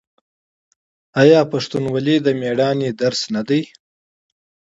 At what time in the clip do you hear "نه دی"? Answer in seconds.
3.35-3.61